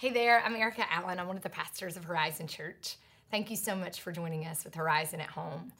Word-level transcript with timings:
Hey 0.00 0.08
there, 0.08 0.42
I'm 0.42 0.56
Erica 0.56 0.90
Allen. 0.90 1.18
I'm 1.18 1.26
one 1.26 1.36
of 1.36 1.42
the 1.42 1.50
pastors 1.50 1.98
of 1.98 2.04
Horizon 2.04 2.46
Church. 2.46 2.96
Thank 3.30 3.50
you 3.50 3.56
so 3.56 3.76
much 3.76 4.00
for 4.00 4.12
joining 4.12 4.46
us 4.46 4.64
with 4.64 4.74
Horizon 4.74 5.20
at 5.20 5.28
Home. 5.28 5.72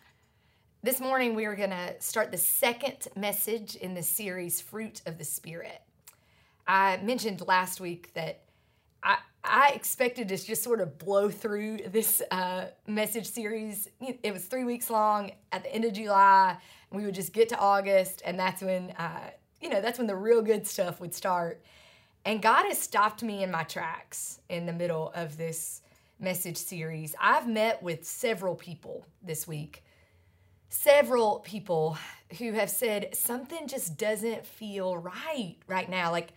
This 0.83 1.00
morning, 1.00 1.35
we 1.35 1.46
are 1.46 1.57
going 1.57 1.71
to 1.71 1.95
start 2.00 2.30
the 2.30 2.37
second 2.37 3.09
message 3.17 3.77
in 3.77 3.95
the 3.95 4.03
series, 4.03 4.61
Fruit 4.61 5.01
of 5.06 5.17
the 5.17 5.25
Spirit. 5.25 5.80
I 6.69 6.98
mentioned 6.98 7.41
last 7.48 7.80
week 7.80 8.12
that 8.12 8.43
I, 9.03 9.20
I 9.43 9.70
expected 9.70 10.29
to 10.29 10.37
just 10.37 10.62
sort 10.62 10.82
of 10.82 10.98
blow 10.98 11.30
through 11.30 11.89
this 11.89 12.21
uh, 12.30 12.66
message 12.87 13.27
series. 13.27 13.89
It 14.02 14.34
was 14.34 14.45
three 14.45 14.64
weeks 14.64 14.91
long 14.91 15.30
at 15.50 15.62
the 15.62 15.75
end 15.75 15.87
of 15.87 15.95
July. 15.95 16.59
We 16.93 17.07
would 17.07 17.14
just 17.14 17.32
get 17.32 17.48
to 17.48 17.59
August, 17.59 18.21
and 18.27 18.39
that's 18.39 18.61
when, 18.61 18.91
uh, 18.98 19.30
you 19.62 19.71
know, 19.71 19.80
that's 19.80 19.96
when 19.96 20.09
the 20.09 20.14
real 20.14 20.43
good 20.43 20.66
stuff 20.66 21.00
would 21.00 21.14
start. 21.14 21.64
And 22.25 22.43
God 22.43 22.66
has 22.66 22.79
stopped 22.79 23.23
me 23.23 23.43
in 23.43 23.50
my 23.50 23.64
tracks 23.64 24.41
in 24.48 24.66
the 24.66 24.73
middle 24.73 25.11
of 25.14 25.37
this 25.37 25.83
message 26.19 26.59
series. 26.59 27.15
I've 27.20 27.48
met 27.48 27.83
with 27.83 28.05
several 28.05 28.55
people 28.55 29.06
this 29.23 29.48
week, 29.48 29.83
several 30.69 31.41
people 31.41 31.96
who 32.38 32.52
have 32.52 32.70
said 32.70 33.15
something 33.15 33.66
just 33.66 33.96
doesn't 33.96 34.46
feel 34.46 34.96
right 34.96 35.56
right 35.66 35.88
now. 35.88 36.10
Like, 36.10 36.33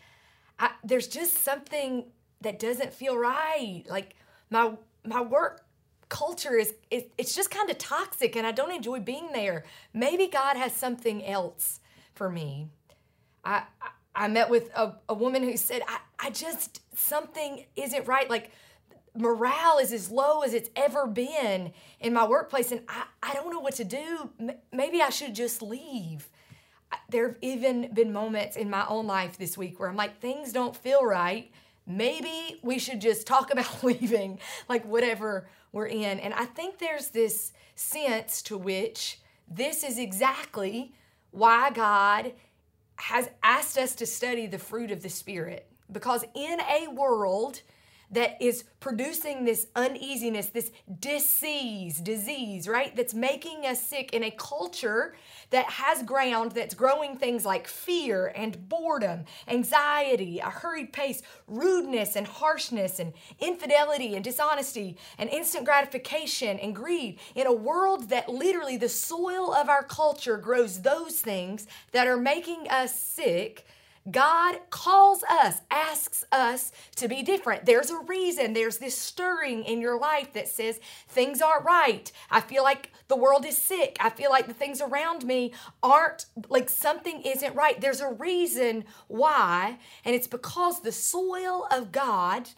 I, 0.58 0.72
there's 0.84 1.08
just 1.08 1.44
something 1.44 2.06
that 2.42 2.60
doesn't 2.60 2.94
feel 2.94 3.18
right. 3.18 3.84
Like 3.90 4.16
my 4.50 4.74
my 5.06 5.22
work 5.22 5.66
culture 6.08 6.56
is 6.56 6.74
it, 6.92 7.12
it's 7.18 7.36
just 7.36 7.52
kind 7.52 7.70
of 7.70 7.78
toxic, 7.78 8.36
and 8.36 8.48
I 8.48 8.52
don't 8.52 8.72
enjoy 8.72 9.00
being 9.00 9.32
there. 9.34 9.66
Maybe 9.94 10.28
God 10.28 10.56
has 10.56 10.72
something 10.74 11.26
else 11.26 11.82
for 12.14 12.30
me. 12.30 12.70
I, 13.44 13.64
I 13.82 13.90
I 14.16 14.28
met 14.28 14.50
with 14.50 14.70
a, 14.76 14.94
a 15.10 15.14
woman 15.14 15.44
who 15.44 15.58
said, 15.58 15.82
I, 15.88 16.00
I 16.20 16.30
just, 16.30 16.82
something 16.96 17.66
isn't 17.76 18.08
right. 18.08 18.30
Like, 18.30 18.52
morale 19.16 19.78
is 19.80 19.92
as 19.94 20.10
low 20.10 20.42
as 20.42 20.54
it's 20.54 20.70
ever 20.76 21.08
been 21.08 21.74
in 22.00 22.14
my 22.14 22.28
workplace, 22.28 22.72
and 22.72 22.82
I, 22.88 23.04
I 23.22 23.34
don't 23.34 23.52
know 23.52 23.60
what 23.60 23.76
to 23.76 23.84
do. 23.84 24.30
M- 24.40 24.52
maybe 24.72 25.02
I 25.02 25.10
should 25.10 25.36
just 25.36 25.62
leave. 25.62 26.30
There 27.10 27.28
have 27.28 27.38
even 27.42 27.92
been 27.94 28.14
moments 28.14 28.56
in 28.56 28.70
my 28.70 28.86
own 28.88 29.08
life 29.08 29.38
this 29.38 29.58
week 29.58 29.80
where 29.80 29.90
I'm 29.90 29.96
like, 29.96 30.20
things 30.20 30.52
don't 30.52 30.76
feel 30.76 31.04
right. 31.04 31.52
Maybe 31.86 32.60
we 32.62 32.80
should 32.80 33.02
just 33.02 33.26
talk 33.28 33.52
about 33.52 33.84
leaving, 33.84 34.40
like 34.70 34.86
whatever 34.86 35.48
we're 35.72 35.88
in. 35.88 36.20
And 36.20 36.34
I 36.34 36.46
think 36.46 36.78
there's 36.78 37.10
this 37.10 37.52
sense 37.76 38.42
to 38.44 38.58
which 38.58 39.20
this 39.48 39.84
is 39.84 39.98
exactly 39.98 40.94
why 41.32 41.72
God 41.72 42.34
has 42.96 43.30
asked 43.42 43.78
us 43.78 43.96
to 43.96 44.06
study 44.06 44.48
the 44.48 44.60
fruit 44.60 44.92
of 44.92 45.02
the 45.04 45.10
Spirit. 45.10 45.68
Because 45.92 46.24
in 46.36 46.60
a 46.62 46.88
world 46.88 47.62
that 48.14 48.42
is 48.42 48.64
producing 48.80 49.46
this 49.46 49.68
uneasiness, 49.76 50.48
this 50.48 50.72
disease, 51.00 52.00
disease, 52.00 52.68
right? 52.68 52.96
That's 52.96 53.14
making 53.14 53.66
us 53.66 53.82
sick 53.82 54.14
in 54.14 54.24
a 54.24 54.32
culture 54.32 55.16
that 55.50 55.66
has 55.66 56.04
ground 56.04 56.52
that's 56.52 56.74
growing 56.74 57.18
things 57.18 57.46
like 57.46 57.68
fear 57.68 58.34
and 58.36 58.68
boredom, 58.68 59.26
anxiety, 59.48 60.40
a 60.40 60.50
hurried 60.50 60.92
pace, 60.94 61.22
rudeness 61.48 62.16
and 62.16 62.28
harshness 62.28 63.00
and 63.00 63.14
infidelity 63.40 64.16
and 64.16 64.24
dishonesty 64.24 64.98
and 65.18 65.30
instant 65.30 65.66
gratification 65.66 66.60
and 66.60 66.76
greed. 66.76 67.20
In 67.36 67.48
a 67.48 67.54
world 67.54 68.10
that 68.10 68.30
literally 68.30 68.78
the 68.78 68.90
soil 68.90 69.54
of 69.54 69.70
our 69.70 69.84
culture 69.84 70.38
grows 70.38 70.82
those 70.82 71.20
things 71.20 71.68
that 71.92 72.08
are 72.08 72.18
making 72.18 72.68
us 72.70 72.98
sick 73.00 73.66
God 74.12 74.58
calls 74.70 75.24
us, 75.24 75.62
asks 75.72 76.26
us 76.32 76.72
to 76.98 77.08
be 77.08 77.24
different. 77.24 77.66
There's 77.66 77.90
a 77.90 78.00
reason. 78.00 78.54
There's 78.54 78.78
this 78.78 78.98
stirring 78.98 79.64
in 79.64 79.80
your 79.80 79.98
life 79.98 80.34
that 80.34 80.50
says 80.50 80.80
things 81.08 81.42
aren't 81.42 81.66
right. 81.66 82.12
I 82.30 82.42
feel 82.42 82.64
like 82.64 82.92
the 83.08 83.16
world 83.16 83.46
is 83.46 83.58
sick. 83.58 83.96
I 84.00 84.10
feel 84.10 84.30
like 84.30 84.48
the 84.48 84.54
things 84.54 84.82
around 84.82 85.26
me 85.26 85.54
aren't 85.82 86.26
like 86.50 86.70
something 86.70 87.22
isn't 87.22 87.56
right. 87.56 87.80
There's 87.80 88.02
a 88.02 88.10
reason 88.10 88.86
why, 89.08 89.78
and 90.04 90.16
it's 90.16 90.28
because 90.28 90.82
the 90.82 90.92
soil 90.92 91.68
of 91.72 91.92
God, 91.92 92.50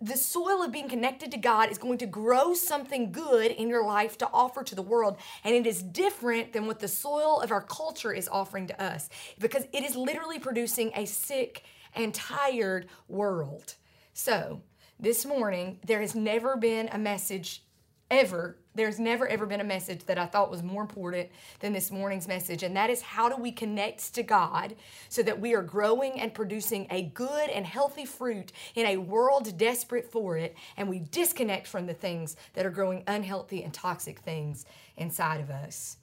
the 0.00 0.16
soil 0.16 0.62
of 0.62 0.72
being 0.72 0.88
connected 0.88 1.30
to 1.32 1.38
God 1.38 1.70
is 1.70 1.78
going 1.78 1.98
to 1.98 2.06
grow 2.06 2.54
something 2.54 3.12
good 3.12 3.50
in 3.50 3.68
your 3.68 3.84
life 3.84 4.16
to 4.18 4.30
offer 4.32 4.62
to 4.62 4.74
the 4.74 4.82
world. 4.82 5.16
And 5.44 5.54
it 5.54 5.66
is 5.66 5.82
different 5.82 6.52
than 6.52 6.66
what 6.66 6.80
the 6.80 6.88
soil 6.88 7.40
of 7.40 7.50
our 7.50 7.62
culture 7.62 8.12
is 8.12 8.28
offering 8.28 8.66
to 8.68 8.82
us 8.82 9.08
because 9.38 9.64
it 9.72 9.84
is 9.84 9.96
literally 9.96 10.38
producing 10.38 10.85
a 10.94 11.04
sick 11.04 11.64
and 11.94 12.14
tired 12.14 12.86
world. 13.08 13.74
So, 14.12 14.62
this 14.98 15.26
morning, 15.26 15.78
there 15.86 16.00
has 16.00 16.14
never 16.14 16.56
been 16.56 16.88
a 16.88 16.98
message 16.98 17.62
ever. 18.10 18.56
There's 18.74 18.98
never 18.98 19.26
ever 19.26 19.46
been 19.46 19.60
a 19.60 19.64
message 19.64 20.04
that 20.04 20.18
I 20.18 20.26
thought 20.26 20.50
was 20.50 20.62
more 20.62 20.82
important 20.82 21.28
than 21.60 21.72
this 21.72 21.90
morning's 21.90 22.28
message, 22.28 22.62
and 22.62 22.76
that 22.76 22.88
is 22.88 23.02
how 23.02 23.28
do 23.28 23.36
we 23.40 23.50
connect 23.50 24.14
to 24.14 24.22
God 24.22 24.76
so 25.08 25.22
that 25.22 25.40
we 25.40 25.54
are 25.54 25.62
growing 25.62 26.20
and 26.20 26.32
producing 26.32 26.86
a 26.90 27.02
good 27.02 27.50
and 27.50 27.66
healthy 27.66 28.04
fruit 28.04 28.52
in 28.74 28.86
a 28.86 28.96
world 28.96 29.56
desperate 29.58 30.10
for 30.10 30.36
it, 30.36 30.54
and 30.76 30.88
we 30.88 31.00
disconnect 31.00 31.66
from 31.66 31.86
the 31.86 31.94
things 31.94 32.36
that 32.54 32.64
are 32.64 32.70
growing 32.70 33.02
unhealthy 33.06 33.62
and 33.62 33.74
toxic 33.74 34.20
things 34.20 34.66
inside 34.96 35.40
of 35.40 35.50
us. 35.50 35.96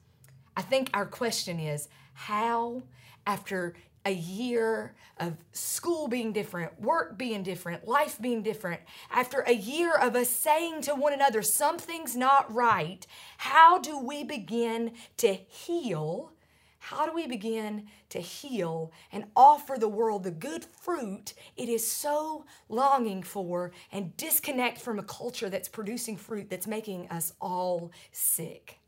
I 0.58 0.62
think 0.62 0.90
our 0.94 1.06
question 1.06 1.60
is 1.60 1.88
how, 2.14 2.84
after 3.26 3.76
a 4.06 4.12
year 4.12 4.96
of 5.18 5.38
school 5.52 6.08
being 6.08 6.34
different, 6.34 6.80
work 6.82 7.18
being 7.18 7.44
different, 7.44 7.88
life 7.88 8.20
being 8.20 8.44
different, 8.44 8.82
after 9.12 9.42
a 9.42 9.54
year 9.54 9.94
of 9.96 10.16
us 10.16 10.30
saying 10.30 10.82
to 10.82 10.94
one 10.94 11.14
another, 11.14 11.42
something's 11.42 12.16
not 12.16 12.54
right, 12.54 13.08
how 13.38 13.80
do 13.80 13.98
we 13.98 14.24
begin 14.24 14.92
to 15.18 15.34
heal? 15.34 16.34
How 16.80 17.06
do 17.06 17.14
we 17.14 17.28
begin 17.28 17.88
to 18.10 18.20
heal 18.20 18.92
and 19.14 19.24
offer 19.38 19.78
the 19.80 19.88
world 19.88 20.26
the 20.26 20.32
good 20.32 20.66
fruit 20.66 21.34
it 21.56 21.70
is 21.70 21.90
so 21.90 22.46
longing 22.68 23.24
for 23.24 23.72
and 23.90 24.16
disconnect 24.18 24.82
from 24.82 25.00
a 25.00 25.04
culture 25.04 25.50
that's 25.50 25.70
producing 25.70 26.18
fruit 26.18 26.50
that's 26.50 26.68
making 26.68 27.08
us 27.10 27.32
all 27.40 27.92
sick? 28.12 28.80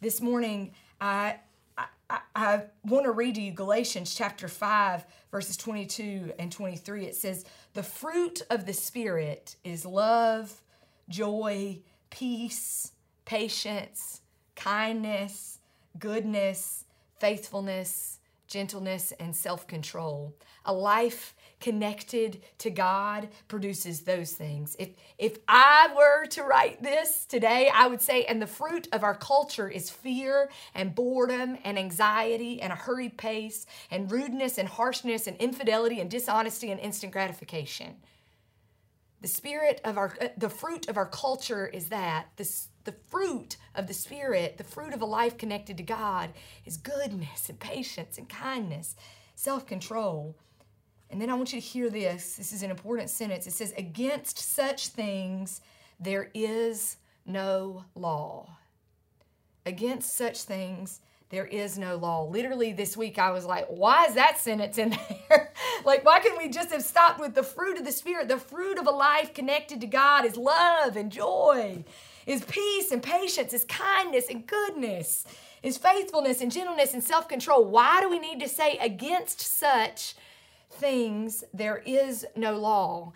This 0.00 0.20
morning, 0.20 0.70
I 1.00 1.40
I, 2.08 2.20
I 2.34 2.62
want 2.84 3.04
to 3.04 3.12
read 3.12 3.34
to 3.36 3.42
you 3.42 3.52
Galatians 3.52 4.14
chapter 4.14 4.48
5, 4.48 5.04
verses 5.30 5.56
22 5.56 6.32
and 6.38 6.52
23. 6.52 7.06
It 7.06 7.16
says, 7.16 7.44
The 7.74 7.82
fruit 7.82 8.42
of 8.50 8.66
the 8.66 8.72
Spirit 8.72 9.56
is 9.64 9.84
love, 9.84 10.62
joy, 11.08 11.80
peace, 12.10 12.92
patience, 13.24 14.20
kindness, 14.54 15.58
goodness, 15.98 16.84
faithfulness, 17.18 18.20
gentleness, 18.46 19.12
and 19.18 19.34
self 19.34 19.66
control. 19.66 20.34
A 20.64 20.72
life 20.72 21.34
connected 21.60 22.42
to 22.58 22.70
God 22.70 23.28
produces 23.48 24.02
those 24.02 24.32
things. 24.32 24.76
If 24.78 24.90
if 25.18 25.38
I 25.48 25.92
were 25.96 26.26
to 26.26 26.42
write 26.42 26.82
this 26.82 27.24
today, 27.24 27.70
I 27.72 27.86
would 27.86 28.00
say 28.00 28.24
and 28.24 28.40
the 28.40 28.46
fruit 28.46 28.88
of 28.92 29.02
our 29.02 29.14
culture 29.14 29.68
is 29.68 29.90
fear 29.90 30.50
and 30.74 30.94
boredom 30.94 31.58
and 31.64 31.78
anxiety 31.78 32.60
and 32.60 32.72
a 32.72 32.76
hurried 32.76 33.16
pace 33.16 33.66
and 33.90 34.10
rudeness 34.10 34.58
and 34.58 34.68
harshness 34.68 35.26
and 35.26 35.36
infidelity 35.38 36.00
and 36.00 36.10
dishonesty 36.10 36.70
and 36.70 36.80
instant 36.80 37.12
gratification. 37.12 37.96
The 39.22 39.28
spirit 39.28 39.80
of 39.84 39.96
our 39.96 40.14
uh, 40.20 40.28
the 40.36 40.50
fruit 40.50 40.88
of 40.88 40.96
our 40.96 41.06
culture 41.06 41.66
is 41.66 41.88
that 41.88 42.26
this 42.36 42.68
the 42.86 42.94
fruit 43.08 43.56
of 43.74 43.88
the 43.88 43.94
Spirit, 43.94 44.56
the 44.56 44.64
fruit 44.64 44.94
of 44.94 45.02
a 45.02 45.06
life 45.06 45.36
connected 45.36 45.76
to 45.76 45.82
God, 45.82 46.30
is 46.64 46.76
goodness 46.78 47.48
and 47.48 47.60
patience 47.60 48.16
and 48.16 48.28
kindness, 48.28 48.96
self 49.34 49.66
control. 49.66 50.36
And 51.10 51.20
then 51.20 51.30
I 51.30 51.34
want 51.34 51.52
you 51.52 51.60
to 51.60 51.66
hear 51.66 51.88
this. 51.88 52.36
This 52.36 52.52
is 52.52 52.62
an 52.62 52.70
important 52.70 53.10
sentence. 53.10 53.46
It 53.46 53.52
says, 53.52 53.72
Against 53.76 54.38
such 54.38 54.88
things 54.88 55.60
there 56.00 56.30
is 56.34 56.96
no 57.24 57.84
law. 57.94 58.56
Against 59.64 60.14
such 60.16 60.42
things 60.42 61.00
there 61.30 61.46
is 61.46 61.76
no 61.76 61.96
law. 61.96 62.24
Literally, 62.24 62.72
this 62.72 62.96
week 62.96 63.18
I 63.18 63.30
was 63.32 63.44
like, 63.44 63.66
why 63.66 64.04
is 64.06 64.14
that 64.14 64.38
sentence 64.38 64.78
in 64.78 64.90
there? 65.28 65.52
like, 65.84 66.04
why 66.04 66.20
can't 66.20 66.38
we 66.38 66.48
just 66.48 66.70
have 66.70 66.82
stopped 66.82 67.18
with 67.18 67.34
the 67.34 67.42
fruit 67.42 67.78
of 67.78 67.84
the 67.84 67.92
Spirit? 67.92 68.28
The 68.28 68.38
fruit 68.38 68.78
of 68.78 68.86
a 68.86 68.92
life 68.92 69.34
connected 69.34 69.80
to 69.80 69.86
God 69.86 70.24
is 70.24 70.36
love 70.36 70.96
and 70.96 71.10
joy, 71.10 71.84
is 72.26 72.44
peace 72.44 72.92
and 72.92 73.02
patience, 73.02 73.52
is 73.52 73.64
kindness 73.64 74.26
and 74.30 74.46
goodness, 74.46 75.24
is 75.62 75.76
faithfulness 75.76 76.40
and 76.40 76.52
gentleness 76.52 76.94
and 76.94 77.02
self 77.02 77.28
control. 77.28 77.64
Why 77.64 78.00
do 78.00 78.08
we 78.08 78.20
need 78.20 78.38
to 78.40 78.48
say 78.48 78.78
against 78.78 79.40
such 79.40 80.14
things 80.76 81.44
there 81.52 81.82
is 81.86 82.26
no 82.36 82.56
law? 82.56 83.12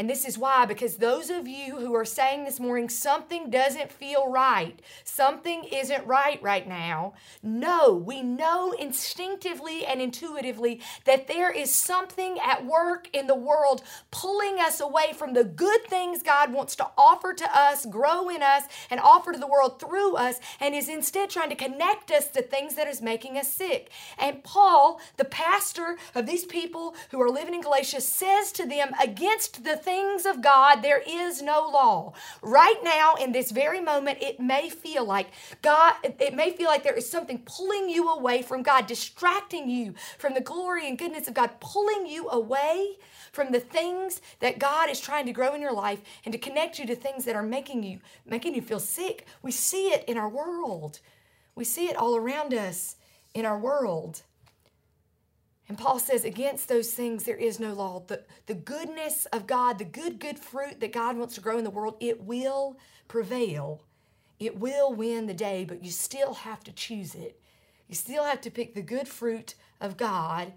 And 0.00 0.08
this 0.08 0.24
is 0.24 0.38
why, 0.38 0.64
because 0.64 0.96
those 0.96 1.28
of 1.28 1.46
you 1.46 1.76
who 1.76 1.94
are 1.94 2.06
saying 2.06 2.46
this 2.46 2.58
morning, 2.58 2.88
something 2.88 3.50
doesn't 3.50 3.92
feel 3.92 4.30
right, 4.30 4.80
something 5.04 5.64
isn't 5.64 6.06
right 6.06 6.42
right 6.42 6.66
now, 6.66 7.12
no, 7.42 7.92
we 7.92 8.22
know 8.22 8.72
instinctively 8.72 9.84
and 9.84 10.00
intuitively 10.00 10.80
that 11.04 11.28
there 11.28 11.50
is 11.50 11.74
something 11.74 12.38
at 12.42 12.64
work 12.64 13.10
in 13.12 13.26
the 13.26 13.34
world 13.34 13.82
pulling 14.10 14.58
us 14.58 14.80
away 14.80 15.12
from 15.12 15.34
the 15.34 15.44
good 15.44 15.84
things 15.84 16.22
God 16.22 16.50
wants 16.50 16.76
to 16.76 16.88
offer 16.96 17.34
to 17.34 17.50
us, 17.54 17.84
grow 17.84 18.30
in 18.30 18.42
us, 18.42 18.62
and 18.88 19.00
offer 19.00 19.32
to 19.32 19.38
the 19.38 19.46
world 19.46 19.78
through 19.78 20.16
us, 20.16 20.40
and 20.60 20.74
is 20.74 20.88
instead 20.88 21.28
trying 21.28 21.50
to 21.50 21.54
connect 21.54 22.10
us 22.10 22.28
to 22.28 22.40
things 22.40 22.74
that 22.76 22.88
is 22.88 23.02
making 23.02 23.36
us 23.36 23.48
sick. 23.52 23.90
And 24.18 24.42
Paul, 24.44 24.98
the 25.18 25.26
pastor 25.26 25.98
of 26.14 26.24
these 26.24 26.46
people 26.46 26.94
who 27.10 27.20
are 27.20 27.28
living 27.28 27.52
in 27.52 27.60
Galatia, 27.60 28.00
says 28.00 28.50
to 28.52 28.64
them, 28.64 28.92
against 28.98 29.62
the 29.62 29.76
things 29.90 30.24
of 30.24 30.40
God, 30.40 30.82
there 30.82 31.02
is 31.04 31.42
no 31.42 31.68
law. 31.68 32.12
Right 32.42 32.78
now, 32.84 33.14
in 33.16 33.32
this 33.32 33.50
very 33.50 33.80
moment, 33.80 34.18
it 34.22 34.38
may 34.38 34.70
feel 34.70 35.04
like 35.04 35.30
God, 35.62 35.94
it 36.04 36.32
may 36.32 36.52
feel 36.52 36.68
like 36.68 36.84
there 36.84 36.94
is 36.94 37.10
something 37.10 37.42
pulling 37.44 37.88
you 37.88 38.08
away 38.08 38.42
from 38.42 38.62
God, 38.62 38.86
distracting 38.86 39.68
you 39.68 39.94
from 40.16 40.34
the 40.34 40.40
glory 40.40 40.86
and 40.86 40.96
goodness 40.96 41.26
of 41.26 41.34
God, 41.34 41.58
pulling 41.58 42.06
you 42.06 42.28
away 42.28 42.98
from 43.32 43.50
the 43.50 43.58
things 43.58 44.20
that 44.38 44.60
God 44.60 44.88
is 44.90 45.00
trying 45.00 45.26
to 45.26 45.32
grow 45.32 45.54
in 45.54 45.60
your 45.60 45.72
life 45.72 46.00
and 46.24 46.30
to 46.30 46.38
connect 46.38 46.78
you 46.78 46.86
to 46.86 46.94
things 46.94 47.24
that 47.24 47.34
are 47.34 47.42
making 47.42 47.82
you 47.82 47.98
making 48.24 48.54
you 48.54 48.62
feel 48.62 48.80
sick. 48.80 49.26
We 49.42 49.50
see 49.50 49.88
it 49.88 50.04
in 50.06 50.16
our 50.16 50.28
world. 50.28 51.00
We 51.56 51.64
see 51.64 51.86
it 51.88 51.96
all 51.96 52.14
around 52.14 52.54
us 52.54 52.94
in 53.34 53.44
our 53.44 53.58
world. 53.58 54.22
And 55.70 55.78
Paul 55.78 56.00
says, 56.00 56.24
against 56.24 56.68
those 56.68 56.92
things 56.94 57.22
there 57.22 57.36
is 57.36 57.60
no 57.60 57.72
law. 57.74 58.02
The, 58.04 58.24
the 58.46 58.56
goodness 58.56 59.26
of 59.26 59.46
God, 59.46 59.78
the 59.78 59.84
good, 59.84 60.18
good 60.18 60.36
fruit 60.36 60.80
that 60.80 60.92
God 60.92 61.16
wants 61.16 61.36
to 61.36 61.40
grow 61.40 61.58
in 61.58 61.62
the 61.62 61.70
world, 61.70 61.94
it 62.00 62.24
will 62.24 62.76
prevail. 63.06 63.84
It 64.40 64.58
will 64.58 64.92
win 64.92 65.28
the 65.28 65.32
day, 65.32 65.64
but 65.64 65.84
you 65.84 65.92
still 65.92 66.34
have 66.34 66.64
to 66.64 66.72
choose 66.72 67.14
it. 67.14 67.40
You 67.86 67.94
still 67.94 68.24
have 68.24 68.40
to 68.40 68.50
pick 68.50 68.74
the 68.74 68.82
good 68.82 69.06
fruit 69.06 69.54
of 69.80 69.96
God 69.96 70.54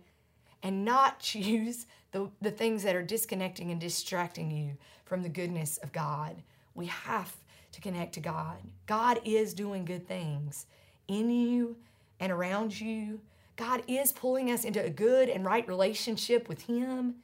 and 0.64 0.84
not 0.84 1.20
choose 1.20 1.86
the, 2.12 2.32
the 2.42 2.50
things 2.50 2.82
that 2.82 2.96
are 2.96 3.04
disconnecting 3.04 3.70
and 3.70 3.80
distracting 3.80 4.50
you 4.50 4.78
from 5.06 5.22
the 5.22 5.30
goodness 5.30 5.78
of 5.78 5.92
God. 5.92 6.42
We 6.74 6.88
have 6.88 7.36
to 7.72 7.82
connect 7.82 8.16
to 8.16 8.20
God. 8.20 8.58
God 8.88 9.22
is 9.24 9.54
doing 9.54 9.86
good 9.86 10.08
things 10.08 10.66
in 11.08 11.30
you 11.30 11.78
and 12.20 12.32
around 12.32 12.82
you 12.82 13.22
God 13.56 13.84
is 13.88 14.12
pulling 14.12 14.52
us 14.52 14.64
into 14.64 14.84
a 14.84 14.90
good 14.90 15.30
and 15.30 15.46
right 15.46 15.68
relationship 15.68 16.50
with 16.50 16.64
Him. 16.64 17.16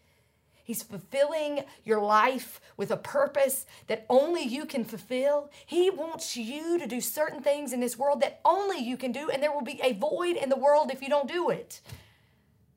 He's 0.64 0.84
fulfilling 0.84 1.64
your 1.84 2.00
life 2.00 2.62
with 2.78 2.92
a 2.92 2.98
purpose 2.98 3.66
that 3.88 4.06
only 4.08 4.44
you 4.44 4.68
can 4.68 4.86
fulfill. 4.86 5.50
He 5.66 5.90
wants 5.90 6.38
you 6.38 6.78
to 6.78 6.86
do 6.86 7.02
certain 7.02 7.42
things 7.42 7.74
in 7.74 7.80
this 7.80 7.98
world 7.98 8.22
that 8.22 8.40
only 8.46 8.78
you 8.78 8.96
can 8.96 9.12
do, 9.12 9.32
and 9.32 9.42
there 9.42 9.52
will 9.52 9.64
be 9.64 9.82
a 9.84 9.94
void 9.94 10.36
in 10.36 10.50
the 10.50 10.56
world 10.56 10.92
if 10.92 11.02
you 11.02 11.10
don't 11.10 11.28
do 11.28 11.50
it. 11.50 11.82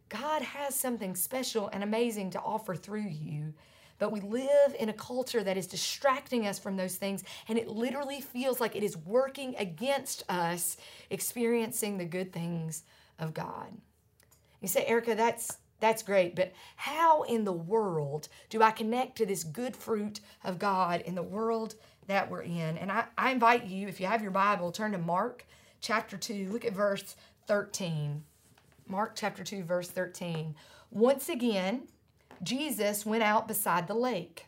God 0.09 0.41
has 0.41 0.75
something 0.75 1.15
special 1.15 1.69
and 1.69 1.83
amazing 1.83 2.31
to 2.31 2.41
offer 2.41 2.75
through 2.75 3.09
you, 3.09 3.53
but 3.99 4.11
we 4.11 4.23
live 4.23 4.75
in 4.81 4.89
a 4.89 4.95
culture 4.95 5.43
that 5.43 5.59
is 5.59 5.67
distracting 5.67 6.47
us 6.47 6.59
from 6.59 6.79
those 6.79 6.97
things, 6.97 7.25
and 7.49 7.59
it 7.59 7.69
literally 7.69 8.23
feels 8.23 8.59
like 8.59 8.75
it 8.75 8.83
is 8.83 8.97
working 8.97 9.55
against 9.59 10.23
us 10.31 10.79
experiencing 11.11 11.99
the 11.99 12.07
good 12.07 12.33
things 12.33 12.85
of 13.23 13.33
God. 13.35 13.73
You 14.61 14.69
say, 14.69 14.85
Erica, 14.85 15.15
that's 15.15 15.59
that's 15.81 16.05
great, 16.05 16.37
but 16.37 16.53
how 16.77 17.23
in 17.23 17.43
the 17.43 17.53
world 17.53 18.29
do 18.51 18.63
I 18.63 18.71
connect 18.71 19.17
to 19.17 19.27
this 19.27 19.43
good 19.43 19.75
fruit 19.75 20.21
of 20.45 20.61
God 20.61 21.01
in 21.01 21.17
the 21.17 21.25
world 21.25 21.75
that 22.07 22.31
we're 22.31 22.43
in? 22.43 22.79
And 22.79 22.93
I, 22.93 23.07
I 23.19 23.33
invite 23.33 23.65
you, 23.65 23.89
if 23.89 24.01
you 24.01 24.07
have 24.07 24.23
your 24.23 24.31
Bible, 24.31 24.71
turn 24.71 24.93
to 24.93 24.99
Mark 24.99 25.45
chapter 25.81 26.17
2, 26.17 26.51
look 26.53 26.65
at 26.65 26.73
verse 26.73 27.17
13. 27.49 28.23
Mark 28.87 29.15
chapter 29.17 29.43
2, 29.43 29.65
verse 29.65 29.89
13. 29.89 30.55
Once 30.93 31.29
again, 31.29 31.89
Jesus 32.45 33.05
went 33.05 33.25
out 33.25 33.49
beside 33.49 33.89
the 33.89 33.95
lake. 33.95 34.47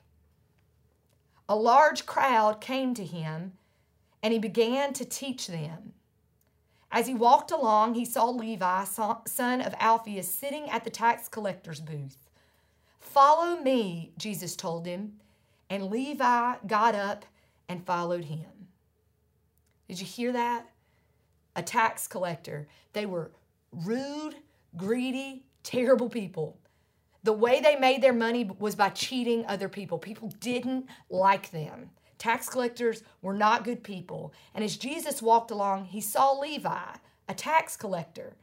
A 1.49 1.57
large 1.57 2.07
crowd 2.07 2.61
came 2.61 2.95
to 2.95 3.05
him, 3.05 3.55
and 4.23 4.33
he 4.33 4.39
began 4.39 4.93
to 4.93 5.05
teach 5.05 5.49
them. 5.49 5.95
As 6.95 7.09
he 7.09 7.15
walked 7.15 7.51
along, 7.51 7.95
he 7.95 8.05
saw 8.05 8.31
Levi, 8.31 8.85
son 8.85 9.61
of 9.61 9.75
Alphaeus, 9.81 10.33
sitting 10.33 10.71
at 10.71 10.85
the 10.85 10.91
tax 10.91 11.27
collector's 11.27 11.81
booth. 11.81 12.31
Follow 13.01 13.61
me, 13.61 14.13
Jesus 14.17 14.55
told 14.55 14.87
him. 14.87 15.15
And 15.69 15.91
Levi 15.91 16.55
got 16.69 16.95
up 16.95 17.25
and 17.69 17.85
followed 17.85 18.27
him. 18.27 18.69
Did 19.89 19.99
you 19.99 20.07
hear 20.07 20.33
that? 20.35 20.69
A 21.57 21.65
tax 21.65 22.07
collector. 22.07 22.69
They 22.93 23.07
were 23.07 23.33
rude, 23.73 24.37
greedy, 24.77 25.47
terrible 25.65 26.09
people. 26.09 26.61
The 27.25 27.33
way 27.33 27.61
they 27.61 27.75
made 27.75 28.03
their 28.03 28.13
money 28.13 28.49
was 28.61 28.77
by 28.77 28.91
cheating 28.91 29.45
other 29.47 29.69
people. 29.69 29.99
People 29.99 30.33
didn't 30.39 30.87
like 31.11 31.51
them. 31.51 31.91
Tax 32.19 32.49
collectors 32.49 33.03
were 33.23 33.35
not 33.35 33.65
good 33.65 33.83
people. 33.83 34.33
And 34.55 34.65
as 34.65 34.77
Jesus 34.77 35.23
walked 35.23 35.51
along, 35.51 35.87
he 35.87 36.01
saw 36.01 36.33
Levi, 36.33 36.97
a 37.29 37.35
tax 37.35 37.77
collector, 37.77 38.35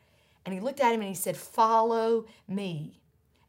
and 0.45 0.53
he 0.53 0.59
looked 0.59 0.79
at 0.79 0.93
him 0.93 1.01
and 1.01 1.09
he 1.09 1.15
said, 1.15 1.37
Follow 1.37 2.25
me. 2.47 2.99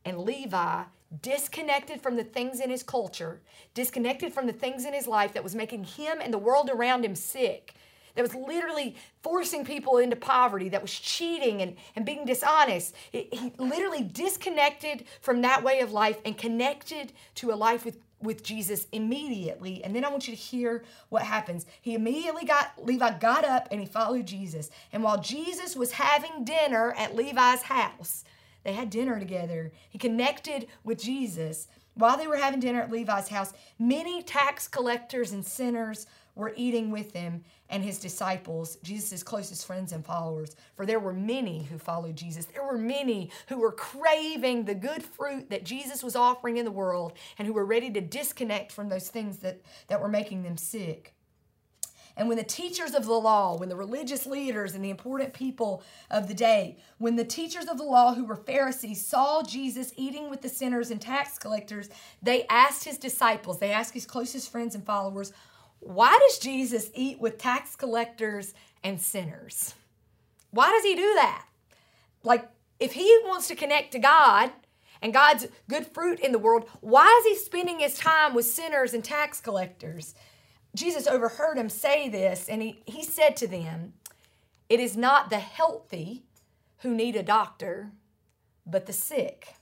And 0.04 0.18
Levi, 0.18 0.84
disconnected 1.20 2.00
from 2.00 2.16
the 2.16 2.24
things 2.24 2.60
in 2.60 2.70
his 2.70 2.82
culture, 2.82 3.40
disconnected 3.74 4.32
from 4.32 4.46
the 4.46 4.52
things 4.52 4.84
in 4.84 4.92
his 4.92 5.06
life 5.06 5.32
that 5.34 5.44
was 5.44 5.54
making 5.54 5.84
him 5.84 6.18
and 6.20 6.32
the 6.32 6.38
world 6.38 6.70
around 6.70 7.04
him 7.04 7.14
sick, 7.14 7.74
that 8.14 8.22
was 8.22 8.34
literally 8.34 8.96
forcing 9.22 9.64
people 9.64 9.98
into 9.98 10.16
poverty, 10.16 10.68
that 10.68 10.82
was 10.82 10.92
cheating 10.92 11.62
and, 11.62 11.76
and 11.96 12.04
being 12.04 12.24
dishonest. 12.24 12.94
It, 13.12 13.32
he 13.32 13.52
literally 13.58 14.02
disconnected 14.02 15.04
from 15.20 15.42
that 15.42 15.62
way 15.62 15.80
of 15.80 15.92
life 15.92 16.18
and 16.24 16.36
connected 16.36 17.12
to 17.36 17.52
a 17.52 17.54
life 17.54 17.84
with 17.84 17.98
with 18.22 18.42
Jesus 18.42 18.86
immediately. 18.92 19.82
And 19.82 19.94
then 19.94 20.04
I 20.04 20.10
want 20.10 20.28
you 20.28 20.34
to 20.34 20.40
hear 20.40 20.84
what 21.08 21.22
happens. 21.22 21.66
He 21.80 21.94
immediately 21.94 22.44
got, 22.44 22.72
Levi 22.84 23.18
got 23.18 23.44
up 23.44 23.68
and 23.70 23.80
he 23.80 23.86
followed 23.86 24.26
Jesus. 24.26 24.70
And 24.92 25.02
while 25.02 25.20
Jesus 25.20 25.76
was 25.76 25.92
having 25.92 26.44
dinner 26.44 26.94
at 26.96 27.16
Levi's 27.16 27.62
house, 27.62 28.24
they 28.64 28.72
had 28.72 28.90
dinner 28.90 29.18
together. 29.18 29.72
He 29.88 29.98
connected 29.98 30.68
with 30.84 31.02
Jesus. 31.02 31.68
While 31.94 32.16
they 32.16 32.26
were 32.26 32.36
having 32.36 32.60
dinner 32.60 32.80
at 32.80 32.90
Levi's 32.90 33.28
house, 33.28 33.52
many 33.78 34.22
tax 34.22 34.68
collectors 34.68 35.32
and 35.32 35.44
sinners 35.44 36.06
were 36.34 36.52
eating 36.56 36.90
with 36.90 37.12
him 37.12 37.44
and 37.68 37.84
his 37.84 37.98
disciples, 37.98 38.76
Jesus' 38.82 39.22
closest 39.22 39.66
friends 39.66 39.92
and 39.92 40.04
followers. 40.04 40.56
For 40.76 40.86
there 40.86 41.00
were 41.00 41.12
many 41.12 41.64
who 41.64 41.78
followed 41.78 42.16
Jesus. 42.16 42.46
There 42.46 42.64
were 42.64 42.78
many 42.78 43.30
who 43.48 43.58
were 43.58 43.72
craving 43.72 44.64
the 44.64 44.74
good 44.74 45.02
fruit 45.02 45.50
that 45.50 45.64
Jesus 45.64 46.02
was 46.02 46.16
offering 46.16 46.56
in 46.56 46.64
the 46.64 46.70
world 46.70 47.12
and 47.38 47.46
who 47.46 47.54
were 47.54 47.66
ready 47.66 47.90
to 47.90 48.00
disconnect 48.00 48.72
from 48.72 48.88
those 48.88 49.08
things 49.08 49.38
that, 49.38 49.60
that 49.88 50.00
were 50.00 50.08
making 50.08 50.42
them 50.42 50.56
sick. 50.56 51.14
And 52.16 52.28
when 52.28 52.36
the 52.36 52.44
teachers 52.44 52.94
of 52.94 53.06
the 53.06 53.12
law, 53.12 53.56
when 53.56 53.68
the 53.68 53.76
religious 53.76 54.26
leaders 54.26 54.74
and 54.74 54.84
the 54.84 54.90
important 54.90 55.32
people 55.32 55.82
of 56.10 56.28
the 56.28 56.34
day, 56.34 56.76
when 56.98 57.16
the 57.16 57.24
teachers 57.24 57.66
of 57.66 57.78
the 57.78 57.84
law 57.84 58.14
who 58.14 58.24
were 58.24 58.36
Pharisees 58.36 59.04
saw 59.04 59.42
Jesus 59.42 59.92
eating 59.96 60.28
with 60.28 60.42
the 60.42 60.48
sinners 60.48 60.90
and 60.90 61.00
tax 61.00 61.38
collectors, 61.38 61.88
they 62.22 62.46
asked 62.48 62.84
his 62.84 62.98
disciples, 62.98 63.58
they 63.58 63.72
asked 63.72 63.94
his 63.94 64.04
closest 64.04 64.50
friends 64.50 64.74
and 64.74 64.84
followers, 64.84 65.32
why 65.82 66.16
does 66.16 66.38
Jesus 66.38 66.90
eat 66.94 67.20
with 67.20 67.38
tax 67.38 67.74
collectors 67.74 68.54
and 68.84 69.00
sinners? 69.00 69.74
Why 70.50 70.70
does 70.70 70.84
he 70.84 70.94
do 70.94 71.14
that? 71.14 71.46
Like, 72.22 72.48
if 72.78 72.92
he 72.92 73.18
wants 73.24 73.48
to 73.48 73.56
connect 73.56 73.90
to 73.92 73.98
God 73.98 74.52
and 75.00 75.12
God's 75.12 75.48
good 75.68 75.88
fruit 75.88 76.20
in 76.20 76.30
the 76.30 76.38
world, 76.38 76.68
why 76.80 77.20
is 77.20 77.32
he 77.32 77.44
spending 77.44 77.80
his 77.80 77.98
time 77.98 78.32
with 78.32 78.46
sinners 78.46 78.94
and 78.94 79.02
tax 79.02 79.40
collectors? 79.40 80.14
Jesus 80.74 81.08
overheard 81.08 81.58
him 81.58 81.68
say 81.68 82.08
this, 82.08 82.48
and 82.48 82.62
he, 82.62 82.80
he 82.86 83.02
said 83.02 83.36
to 83.38 83.48
them, 83.48 83.94
It 84.68 84.78
is 84.78 84.96
not 84.96 85.30
the 85.30 85.40
healthy 85.40 86.22
who 86.78 86.94
need 86.94 87.16
a 87.16 87.24
doctor, 87.24 87.90
but 88.64 88.86
the 88.86 88.92
sick. 88.92 89.56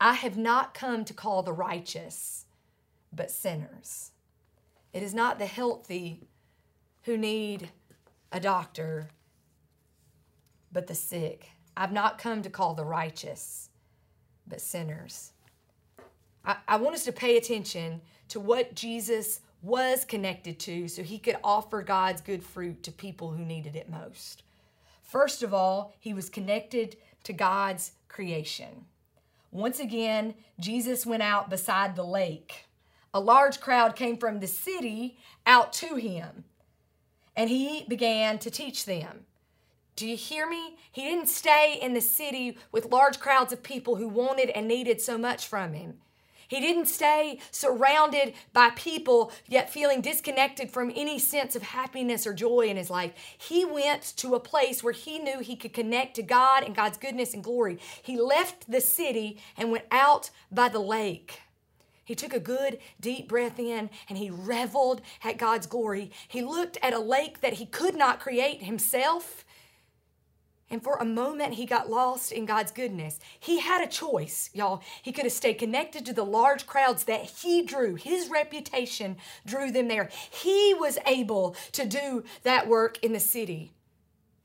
I 0.00 0.14
have 0.14 0.38
not 0.38 0.72
come 0.72 1.04
to 1.04 1.14
call 1.14 1.42
the 1.42 1.52
righteous, 1.52 2.46
but 3.12 3.30
sinners. 3.30 4.12
It 4.96 5.02
is 5.02 5.12
not 5.12 5.38
the 5.38 5.44
healthy 5.44 6.22
who 7.02 7.18
need 7.18 7.68
a 8.32 8.40
doctor, 8.40 9.10
but 10.72 10.86
the 10.86 10.94
sick. 10.94 11.50
I've 11.76 11.92
not 11.92 12.16
come 12.16 12.40
to 12.40 12.48
call 12.48 12.72
the 12.72 12.86
righteous, 12.86 13.68
but 14.46 14.58
sinners. 14.58 15.32
I, 16.46 16.56
I 16.66 16.76
want 16.76 16.94
us 16.94 17.04
to 17.04 17.12
pay 17.12 17.36
attention 17.36 18.00
to 18.28 18.40
what 18.40 18.74
Jesus 18.74 19.40
was 19.60 20.06
connected 20.06 20.58
to 20.60 20.88
so 20.88 21.02
he 21.02 21.18
could 21.18 21.36
offer 21.44 21.82
God's 21.82 22.22
good 22.22 22.42
fruit 22.42 22.82
to 22.84 22.90
people 22.90 23.32
who 23.32 23.44
needed 23.44 23.76
it 23.76 23.90
most. 23.90 24.44
First 25.02 25.42
of 25.42 25.52
all, 25.52 25.94
he 26.00 26.14
was 26.14 26.30
connected 26.30 26.96
to 27.24 27.34
God's 27.34 27.92
creation. 28.08 28.86
once 29.50 29.78
again, 29.78 30.32
Jesus 30.58 31.04
went 31.04 31.22
out 31.22 31.50
beside 31.50 31.96
the 31.96 32.02
lake. 32.02 32.65
A 33.14 33.20
large 33.20 33.60
crowd 33.60 33.96
came 33.96 34.16
from 34.16 34.40
the 34.40 34.46
city 34.46 35.18
out 35.46 35.72
to 35.74 35.96
him, 35.96 36.44
and 37.34 37.48
he 37.48 37.84
began 37.88 38.38
to 38.40 38.50
teach 38.50 38.84
them. 38.84 39.26
Do 39.94 40.06
you 40.06 40.16
hear 40.16 40.46
me? 40.46 40.76
He 40.92 41.02
didn't 41.02 41.28
stay 41.28 41.78
in 41.80 41.94
the 41.94 42.02
city 42.02 42.58
with 42.70 42.92
large 42.92 43.18
crowds 43.18 43.52
of 43.52 43.62
people 43.62 43.96
who 43.96 44.08
wanted 44.08 44.50
and 44.50 44.68
needed 44.68 45.00
so 45.00 45.16
much 45.16 45.46
from 45.46 45.72
him. 45.72 45.94
He 46.48 46.60
didn't 46.60 46.86
stay 46.86 47.40
surrounded 47.50 48.34
by 48.52 48.70
people 48.70 49.32
yet 49.48 49.72
feeling 49.72 50.00
disconnected 50.00 50.70
from 50.70 50.92
any 50.94 51.18
sense 51.18 51.56
of 51.56 51.62
happiness 51.62 52.26
or 52.26 52.34
joy 52.34 52.66
in 52.68 52.76
his 52.76 52.90
life. 52.90 53.12
He 53.36 53.64
went 53.64 54.02
to 54.18 54.34
a 54.34 54.40
place 54.40 54.82
where 54.82 54.92
he 54.92 55.18
knew 55.18 55.40
he 55.40 55.56
could 55.56 55.72
connect 55.72 56.14
to 56.16 56.22
God 56.22 56.62
and 56.62 56.76
God's 56.76 56.98
goodness 56.98 57.34
and 57.34 57.42
glory. 57.42 57.78
He 58.02 58.20
left 58.20 58.70
the 58.70 58.80
city 58.80 59.38
and 59.56 59.72
went 59.72 59.86
out 59.90 60.30
by 60.52 60.68
the 60.68 60.78
lake. 60.78 61.40
He 62.06 62.14
took 62.14 62.32
a 62.32 62.40
good 62.40 62.78
deep 62.98 63.28
breath 63.28 63.58
in 63.58 63.90
and 64.08 64.16
he 64.16 64.30
reveled 64.30 65.02
at 65.22 65.36
God's 65.36 65.66
glory. 65.66 66.10
He 66.26 66.40
looked 66.40 66.78
at 66.82 66.94
a 66.94 66.98
lake 66.98 67.42
that 67.42 67.54
he 67.54 67.66
could 67.66 67.94
not 67.94 68.20
create 68.20 68.62
himself 68.62 69.44
and 70.68 70.82
for 70.82 70.96
a 70.96 71.04
moment, 71.04 71.54
he 71.54 71.64
got 71.64 71.90
lost 71.90 72.32
in 72.32 72.44
God's 72.44 72.72
goodness. 72.72 73.20
He 73.38 73.60
had 73.60 73.82
a 73.82 73.90
choice, 73.90 74.50
y'all. 74.52 74.82
He 75.00 75.12
could 75.12 75.24
have 75.24 75.32
stayed 75.32 75.54
connected 75.54 76.04
to 76.06 76.12
the 76.12 76.24
large 76.24 76.66
crowds 76.66 77.04
that 77.04 77.22
he 77.22 77.62
drew. 77.62 77.94
His 77.94 78.28
reputation 78.28 79.16
drew 79.46 79.70
them 79.70 79.86
there. 79.86 80.10
He 80.30 80.74
was 80.74 80.98
able 81.06 81.54
to 81.72 81.86
do 81.86 82.24
that 82.42 82.66
work 82.66 82.98
in 83.04 83.12
the 83.12 83.20
city. 83.20 83.72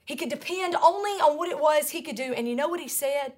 He 0.05 0.15
could 0.15 0.29
depend 0.29 0.75
only 0.75 1.11
on 1.11 1.37
what 1.37 1.49
it 1.49 1.59
was 1.59 1.89
he 1.89 2.03
could 2.03 2.15
do. 2.15 2.33
And 2.35 2.47
you 2.47 2.55
know 2.55 2.67
what 2.67 2.79
he 2.79 2.87
said? 2.87 3.33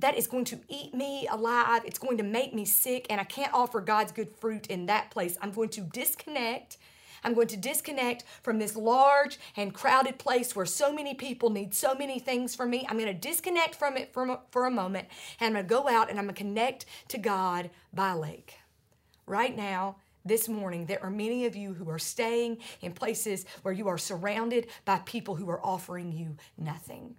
That 0.00 0.16
is 0.18 0.26
going 0.26 0.44
to 0.46 0.58
eat 0.68 0.94
me 0.94 1.26
alive. 1.30 1.82
It's 1.84 1.98
going 1.98 2.18
to 2.18 2.24
make 2.24 2.54
me 2.54 2.64
sick, 2.64 3.06
and 3.08 3.20
I 3.20 3.24
can't 3.24 3.52
offer 3.54 3.80
God's 3.80 4.12
good 4.12 4.34
fruit 4.36 4.66
in 4.66 4.86
that 4.86 5.10
place. 5.10 5.38
I'm 5.40 5.52
going 5.52 5.68
to 5.70 5.82
disconnect 5.82 6.76
I'm 7.22 7.34
going 7.34 7.48
to 7.48 7.56
disconnect 7.56 8.24
from 8.42 8.58
this 8.58 8.76
large 8.76 9.38
and 9.56 9.74
crowded 9.74 10.18
place 10.18 10.56
where 10.56 10.66
so 10.66 10.92
many 10.92 11.14
people 11.14 11.50
need 11.50 11.74
so 11.74 11.94
many 11.94 12.18
things 12.18 12.54
from 12.54 12.70
me. 12.70 12.86
I'm 12.88 12.98
going 12.98 13.12
to 13.12 13.28
disconnect 13.28 13.74
from 13.74 13.96
it 13.96 14.12
for, 14.12 14.40
for 14.50 14.66
a 14.66 14.70
moment 14.70 15.08
and 15.38 15.48
I'm 15.48 15.66
going 15.66 15.66
to 15.66 15.68
go 15.68 15.88
out 15.94 16.10
and 16.10 16.18
I'm 16.18 16.24
going 16.24 16.34
to 16.34 16.42
connect 16.42 16.86
to 17.08 17.18
God 17.18 17.70
by 17.92 18.14
lake. 18.14 18.54
Right 19.26 19.54
now, 19.54 19.96
this 20.24 20.48
morning, 20.48 20.86
there 20.86 21.02
are 21.02 21.10
many 21.10 21.46
of 21.46 21.56
you 21.56 21.72
who 21.72 21.88
are 21.88 21.98
staying 21.98 22.58
in 22.82 22.92
places 22.92 23.46
where 23.62 23.72
you 23.72 23.88
are 23.88 23.96
surrounded 23.96 24.66
by 24.84 24.98
people 24.98 25.34
who 25.34 25.48
are 25.48 25.64
offering 25.64 26.12
you 26.12 26.36
nothing, 26.58 27.14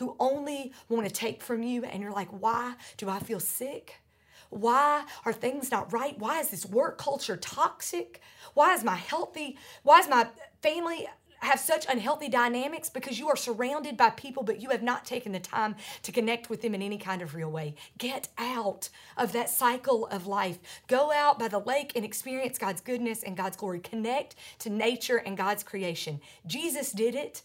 who 0.00 0.16
only 0.18 0.72
want 0.88 1.06
to 1.06 1.12
take 1.12 1.42
from 1.42 1.62
you, 1.62 1.84
and 1.84 2.02
you're 2.02 2.10
like, 2.10 2.30
why 2.30 2.74
do 2.96 3.08
I 3.08 3.20
feel 3.20 3.38
sick? 3.38 4.00
Why 4.48 5.04
are 5.24 5.32
things 5.32 5.70
not 5.70 5.92
right? 5.92 6.18
Why 6.18 6.40
is 6.40 6.48
this 6.48 6.66
work 6.66 6.98
culture 6.98 7.36
toxic? 7.36 8.20
Why 8.54 8.74
is 8.74 8.82
my 8.82 8.96
healthy, 8.96 9.58
why 9.84 10.00
is 10.00 10.08
my 10.08 10.26
family 10.62 11.06
have 11.40 11.60
such 11.60 11.86
unhealthy 11.88 12.28
dynamics 12.28 12.88
because 12.90 13.18
you 13.18 13.28
are 13.28 13.36
surrounded 13.36 13.96
by 13.96 14.10
people, 14.10 14.42
but 14.42 14.60
you 14.60 14.70
have 14.70 14.82
not 14.82 15.04
taken 15.04 15.32
the 15.32 15.40
time 15.40 15.74
to 16.02 16.12
connect 16.12 16.50
with 16.50 16.62
them 16.62 16.74
in 16.74 16.82
any 16.82 16.98
kind 16.98 17.22
of 17.22 17.34
real 17.34 17.50
way. 17.50 17.74
Get 17.98 18.28
out 18.36 18.88
of 19.16 19.32
that 19.32 19.48
cycle 19.48 20.06
of 20.06 20.26
life. 20.26 20.58
Go 20.86 21.12
out 21.12 21.38
by 21.38 21.48
the 21.48 21.58
lake 21.58 21.92
and 21.94 22.04
experience 22.04 22.58
God's 22.58 22.80
goodness 22.80 23.22
and 23.22 23.36
God's 23.36 23.56
glory. 23.56 23.80
Connect 23.80 24.34
to 24.60 24.70
nature 24.70 25.16
and 25.16 25.36
God's 25.36 25.62
creation. 25.62 26.20
Jesus 26.46 26.92
did 26.92 27.14
it. 27.14 27.42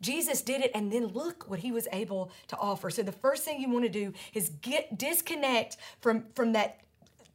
Jesus 0.00 0.42
did 0.42 0.60
it, 0.60 0.70
and 0.74 0.92
then 0.92 1.08
look 1.08 1.48
what 1.48 1.60
he 1.60 1.72
was 1.72 1.88
able 1.92 2.30
to 2.48 2.56
offer. 2.56 2.90
So 2.90 3.02
the 3.02 3.12
first 3.12 3.44
thing 3.44 3.60
you 3.60 3.70
want 3.70 3.84
to 3.84 3.90
do 3.90 4.12
is 4.34 4.50
get 4.62 4.98
disconnect 4.98 5.76
from, 6.00 6.24
from 6.34 6.52
that 6.52 6.80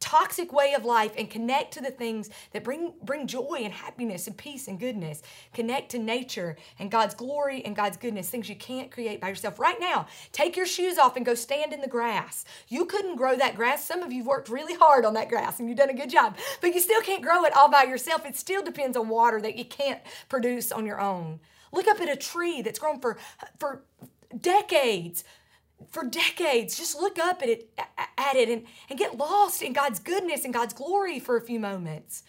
toxic 0.04 0.52
way 0.52 0.74
of 0.74 0.84
life 0.84 1.12
and 1.16 1.30
connect 1.30 1.72
to 1.72 1.80
the 1.80 1.90
things 1.90 2.28
that 2.52 2.62
bring 2.62 2.92
bring 3.02 3.26
joy 3.26 3.60
and 3.62 3.72
happiness 3.72 4.26
and 4.26 4.36
peace 4.36 4.68
and 4.68 4.78
goodness. 4.78 5.22
Connect 5.54 5.90
to 5.92 5.98
nature 5.98 6.56
and 6.78 6.90
god's 6.90 7.14
glory 7.14 7.64
and 7.64 7.74
god's 7.74 7.96
goodness 7.96 8.28
things 8.28 8.46
you 8.46 8.54
can't 8.54 8.90
create 8.90 9.18
by 9.18 9.30
yourself. 9.30 9.58
Right 9.58 9.80
now 9.80 10.06
take 10.30 10.58
your 10.58 10.66
shoes 10.66 10.98
off 10.98 11.16
and 11.16 11.24
go 11.24 11.34
stand 11.34 11.72
in 11.72 11.80
the 11.80 11.88
grass. 11.88 12.44
You 12.68 12.84
couldn't 12.84 13.16
grow 13.16 13.34
that 13.36 13.56
grass. 13.56 13.82
Some 13.82 14.02
of 14.02 14.12
you've 14.12 14.26
worked 14.26 14.50
really 14.50 14.74
hard 14.74 15.06
on 15.06 15.14
that 15.14 15.30
grass 15.30 15.58
and 15.58 15.70
you've 15.70 15.78
done 15.78 15.88
a 15.88 15.94
good 15.94 16.10
job 16.10 16.36
but 16.60 16.74
you 16.74 16.80
still 16.80 17.00
can't 17.00 17.22
grow 17.22 17.44
it 17.44 17.56
all 17.56 17.70
by 17.70 17.84
yourself. 17.84 18.26
It 18.26 18.36
still 18.36 18.62
depends 18.62 18.98
on 18.98 19.08
water 19.08 19.40
that 19.40 19.56
you 19.56 19.64
can't 19.64 20.00
produce 20.28 20.70
on 20.70 20.84
your 20.84 21.00
own 21.00 21.40
Look 21.74 21.88
up 21.88 22.00
at 22.00 22.08
a 22.08 22.16
tree 22.16 22.62
that's 22.62 22.78
grown 22.78 23.00
for, 23.00 23.18
for 23.58 23.82
decades. 24.40 25.24
For 25.90 26.04
decades, 26.04 26.78
just 26.78 26.96
look 26.96 27.18
up 27.18 27.42
at 27.42 27.48
it, 27.48 27.78
at 28.16 28.36
it 28.36 28.48
and, 28.48 28.64
and 28.88 28.98
get 28.98 29.18
lost 29.18 29.60
in 29.60 29.72
God's 29.72 29.98
goodness 29.98 30.44
and 30.44 30.54
God's 30.54 30.72
glory 30.72 31.18
for 31.18 31.36
a 31.36 31.40
few 31.40 31.60
moments. 31.60 32.22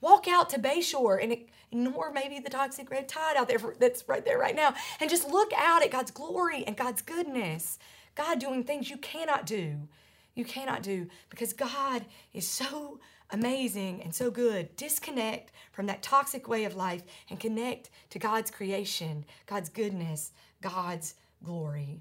Walk 0.00 0.26
out 0.28 0.48
to 0.50 0.58
Bayshore 0.58 1.22
and 1.22 1.36
ignore 1.72 2.12
maybe 2.12 2.38
the 2.38 2.50
toxic 2.50 2.90
red 2.90 3.08
tide 3.08 3.36
out 3.36 3.48
there 3.48 3.58
for, 3.58 3.74
that's 3.78 4.08
right 4.08 4.24
there 4.24 4.38
right 4.38 4.54
now 4.56 4.74
and 5.00 5.10
just 5.10 5.28
look 5.28 5.52
out 5.56 5.82
at 5.82 5.90
God's 5.90 6.10
glory 6.10 6.64
and 6.66 6.76
God's 6.76 7.02
goodness. 7.02 7.78
God 8.14 8.38
doing 8.38 8.64
things 8.64 8.90
you 8.90 8.98
cannot 8.98 9.46
do. 9.46 9.88
You 10.34 10.44
cannot 10.44 10.82
do 10.82 11.08
because 11.28 11.52
God 11.52 12.04
is 12.32 12.46
so 12.48 13.00
amazing 13.30 14.02
and 14.02 14.14
so 14.14 14.30
good. 14.30 14.74
Disconnect 14.76 15.52
from 15.72 15.86
that 15.86 16.02
toxic 16.02 16.48
way 16.48 16.64
of 16.64 16.76
life 16.76 17.02
and 17.28 17.40
connect 17.40 17.90
to 18.10 18.18
God's 18.18 18.50
creation, 18.50 19.24
God's 19.46 19.68
goodness, 19.68 20.32
God's 20.60 21.14
glory. 21.42 22.00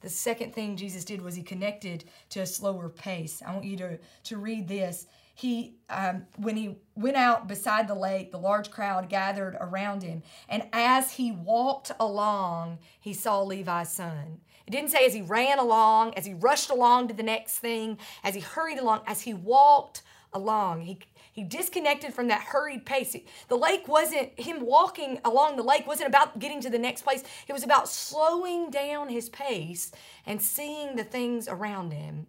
The 0.00 0.08
second 0.08 0.54
thing 0.54 0.76
Jesus 0.76 1.04
did 1.04 1.20
was 1.20 1.34
he 1.34 1.42
connected 1.42 2.04
to 2.30 2.40
a 2.40 2.46
slower 2.46 2.88
pace. 2.88 3.42
I 3.44 3.52
want 3.52 3.64
you 3.64 3.76
to, 3.78 3.98
to 4.24 4.36
read 4.36 4.68
this. 4.68 5.06
He, 5.34 5.76
um, 5.90 6.24
when 6.36 6.56
he 6.56 6.76
went 6.94 7.16
out 7.16 7.48
beside 7.48 7.88
the 7.88 7.94
lake, 7.94 8.30
the 8.30 8.38
large 8.38 8.70
crowd 8.70 9.08
gathered 9.08 9.56
around 9.60 10.02
him. 10.02 10.22
And 10.48 10.68
as 10.72 11.12
he 11.12 11.32
walked 11.32 11.90
along, 11.98 12.78
he 13.00 13.12
saw 13.12 13.42
Levi's 13.42 13.90
son. 13.90 14.40
It 14.66 14.70
didn't 14.70 14.90
say 14.90 15.06
as 15.06 15.14
he 15.14 15.22
ran 15.22 15.58
along, 15.58 16.14
as 16.14 16.26
he 16.26 16.34
rushed 16.34 16.70
along 16.70 17.08
to 17.08 17.14
the 17.14 17.22
next 17.22 17.58
thing, 17.58 17.98
as 18.22 18.34
he 18.34 18.40
hurried 18.40 18.78
along, 18.78 19.00
as 19.06 19.22
he 19.22 19.34
walked 19.34 20.02
along. 20.32 20.82
He, 20.82 20.98
he 21.38 21.44
disconnected 21.44 22.12
from 22.12 22.26
that 22.26 22.42
hurried 22.42 22.84
pace. 22.84 23.14
The 23.46 23.56
lake 23.56 23.86
wasn't, 23.86 24.40
him 24.40 24.66
walking 24.66 25.20
along 25.24 25.54
the 25.54 25.62
lake 25.62 25.86
wasn't 25.86 26.08
about 26.08 26.40
getting 26.40 26.60
to 26.62 26.68
the 26.68 26.80
next 26.80 27.02
place. 27.02 27.22
It 27.46 27.52
was 27.52 27.62
about 27.62 27.88
slowing 27.88 28.70
down 28.70 29.08
his 29.08 29.28
pace 29.28 29.92
and 30.26 30.42
seeing 30.42 30.96
the 30.96 31.04
things 31.04 31.46
around 31.46 31.92
him. 31.92 32.26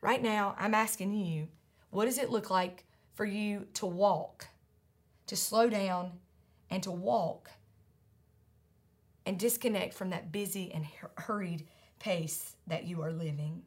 Right 0.00 0.22
now, 0.22 0.54
I'm 0.56 0.72
asking 0.72 1.14
you, 1.14 1.48
what 1.90 2.04
does 2.04 2.16
it 2.16 2.30
look 2.30 2.48
like 2.48 2.84
for 3.12 3.24
you 3.24 3.66
to 3.74 3.86
walk, 3.86 4.46
to 5.26 5.34
slow 5.34 5.68
down 5.68 6.12
and 6.70 6.80
to 6.84 6.92
walk 6.92 7.50
and 9.26 9.36
disconnect 9.36 9.94
from 9.94 10.10
that 10.10 10.30
busy 10.30 10.70
and 10.72 10.86
hurried 11.16 11.66
pace 11.98 12.54
that 12.68 12.84
you 12.84 13.02
are 13.02 13.10
living? 13.10 13.62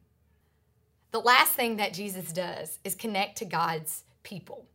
The 1.11 1.19
last 1.19 1.51
thing 1.51 1.75
that 1.75 1.93
Jesus 1.93 2.31
does 2.31 2.79
is 2.85 2.95
connect 2.95 3.39
to 3.39 3.45
God's 3.45 4.04
people. 4.25 4.67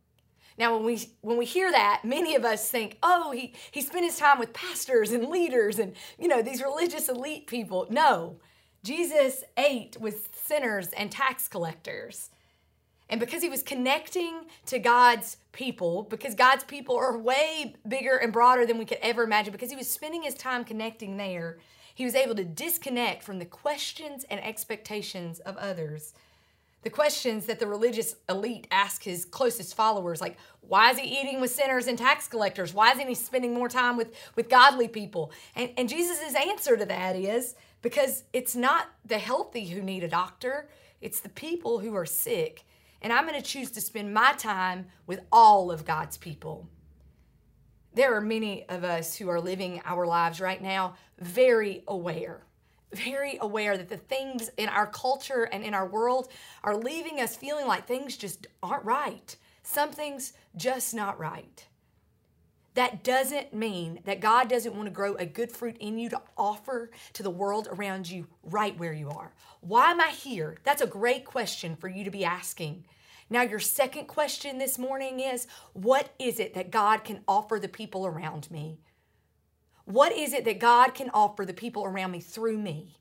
Now, 0.57 0.75
when 0.75 0.85
we 0.85 1.09
when 1.21 1.37
we 1.37 1.45
hear 1.45 1.71
that, 1.71 2.01
many 2.03 2.35
of 2.35 2.43
us 2.43 2.69
think, 2.69 2.97
"Oh, 3.03 3.31
he 3.31 3.53
he 3.71 3.81
spent 3.81 4.05
his 4.05 4.17
time 4.17 4.39
with 4.39 4.53
pastors 4.53 5.11
and 5.11 5.27
leaders 5.27 5.79
and 5.79 5.95
you 6.17 6.27
know 6.27 6.41
these 6.41 6.61
religious 6.61 7.07
elite 7.07 7.47
people." 7.47 7.87
No, 7.89 8.37
Jesus 8.83 9.43
ate 9.57 9.97
with 9.99 10.29
sinners 10.35 10.89
and 10.89 11.11
tax 11.11 11.47
collectors. 11.47 12.31
And 13.09 13.19
because 13.19 13.41
he 13.41 13.49
was 13.49 13.61
connecting 13.61 14.45
to 14.67 14.79
God's 14.79 15.37
people, 15.51 16.03
because 16.03 16.33
God's 16.33 16.63
people 16.63 16.95
are 16.95 17.17
way 17.17 17.75
bigger 17.85 18.15
and 18.15 18.31
broader 18.31 18.65
than 18.65 18.77
we 18.77 18.85
could 18.85 18.99
ever 19.01 19.23
imagine, 19.23 19.51
because 19.51 19.69
he 19.69 19.75
was 19.75 19.91
spending 19.91 20.23
his 20.23 20.33
time 20.33 20.63
connecting 20.63 21.17
there, 21.17 21.59
he 21.93 22.05
was 22.05 22.15
able 22.15 22.35
to 22.35 22.45
disconnect 22.45 23.21
from 23.21 23.39
the 23.39 23.45
questions 23.45 24.23
and 24.29 24.39
expectations 24.41 25.39
of 25.39 25.57
others 25.57 26.13
the 26.83 26.89
questions 26.89 27.45
that 27.45 27.59
the 27.59 27.67
religious 27.67 28.15
elite 28.27 28.67
ask 28.71 29.03
his 29.03 29.25
closest 29.25 29.75
followers 29.75 30.21
like 30.21 30.37
why 30.61 30.91
is 30.91 30.99
he 30.99 31.19
eating 31.19 31.41
with 31.41 31.51
sinners 31.51 31.87
and 31.87 31.97
tax 31.97 32.27
collectors? 32.27 32.73
Why 32.73 32.91
isn't 32.91 33.07
he 33.07 33.15
spending 33.15 33.53
more 33.53 33.67
time 33.67 33.97
with 33.97 34.13
with 34.35 34.49
godly 34.49 34.87
people? 34.87 35.31
And 35.55 35.71
and 35.77 35.89
jesus' 35.89 36.35
answer 36.35 36.77
to 36.77 36.85
that 36.85 37.15
is 37.15 37.55
because 37.81 38.23
it's 38.31 38.55
not 38.55 38.87
the 39.05 39.17
healthy 39.17 39.65
who 39.67 39.81
need 39.81 40.03
a 40.03 40.07
doctor 40.07 40.69
it's 41.01 41.19
the 41.19 41.29
people 41.29 41.79
who 41.79 41.95
are 41.95 42.05
sick. 42.05 42.63
And 43.01 43.11
i'm 43.11 43.27
going 43.27 43.41
to 43.41 43.45
choose 43.45 43.71
to 43.71 43.81
spend 43.81 44.13
my 44.13 44.33
time 44.33 44.87
with 45.07 45.21
all 45.31 45.71
of 45.71 45.85
god's 45.85 46.17
people. 46.17 46.69
There 47.93 48.15
are 48.15 48.21
many 48.21 48.69
of 48.69 48.85
us 48.85 49.17
who 49.17 49.27
are 49.27 49.41
living 49.41 49.81
our 49.83 50.05
lives 50.05 50.39
right 50.39 50.61
now 50.61 50.95
very 51.19 51.83
aware 51.87 52.45
very 52.93 53.37
aware 53.41 53.77
that 53.77 53.89
the 53.89 53.97
things 53.97 54.49
in 54.57 54.69
our 54.69 54.87
culture 54.87 55.43
and 55.51 55.63
in 55.63 55.73
our 55.73 55.87
world 55.87 56.29
are 56.63 56.75
leaving 56.75 57.19
us 57.19 57.35
feeling 57.35 57.67
like 57.67 57.87
things 57.87 58.17
just 58.17 58.47
aren't 58.61 58.85
right. 58.85 59.35
Something's 59.63 60.33
just 60.55 60.93
not 60.93 61.19
right. 61.19 61.65
that 62.73 63.03
doesn't 63.03 63.53
mean 63.53 63.99
that 64.05 64.21
God 64.21 64.49
doesn't 64.49 64.73
want 64.73 64.85
to 64.85 64.91
grow 64.91 65.15
a 65.15 65.25
good 65.25 65.51
fruit 65.51 65.77
in 65.79 65.97
you 65.97 66.09
to 66.09 66.21
offer 66.37 66.91
to 67.13 67.23
the 67.23 67.29
world 67.29 67.67
around 67.69 68.09
you 68.09 68.27
right 68.43 68.77
where 68.79 68.93
you 68.93 69.09
are. 69.09 69.33
Why 69.59 69.91
am 69.91 69.99
I 69.99 70.09
here? 70.09 70.57
That's 70.63 70.81
a 70.81 70.87
great 70.87 71.25
question 71.25 71.75
for 71.75 71.89
you 71.89 72.03
to 72.05 72.11
be 72.11 72.23
asking. 72.23 72.85
Now, 73.29 73.41
your 73.43 73.59
second 73.59 74.07
question 74.07 74.57
this 74.57 74.77
morning 74.77 75.19
is 75.19 75.47
what 75.73 76.09
is 76.19 76.39
it 76.39 76.53
that 76.53 76.71
God 76.71 77.03
can 77.03 77.21
offer 77.27 77.59
the 77.59 77.67
people 77.67 78.05
around 78.05 78.49
me? 78.51 78.79
What 79.85 80.11
is 80.11 80.33
it 80.33 80.45
that 80.45 80.59
God 80.59 80.93
can 80.93 81.09
offer 81.13 81.45
the 81.45 81.53
people 81.53 81.85
around 81.85 82.11
me 82.11 82.19
through 82.19 82.57
me? 82.57 82.97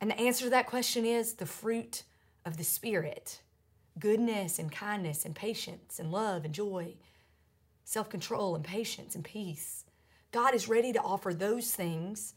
And 0.00 0.10
the 0.10 0.18
answer 0.18 0.44
to 0.44 0.50
that 0.50 0.66
question 0.66 1.04
is 1.04 1.34
the 1.34 1.46
fruit 1.46 2.02
of 2.44 2.56
the 2.56 2.64
Spirit 2.64 3.40
goodness 3.98 4.58
and 4.58 4.70
kindness 4.70 5.24
and 5.24 5.34
patience 5.34 5.98
and 5.98 6.12
love 6.12 6.44
and 6.44 6.52
joy, 6.52 6.94
self 7.84 8.10
control 8.10 8.54
and 8.54 8.64
patience 8.64 9.14
and 9.14 9.24
peace. 9.24 9.84
God 10.32 10.54
is 10.54 10.68
ready 10.68 10.92
to 10.92 11.00
offer 11.00 11.32
those 11.32 11.70
things 11.72 12.34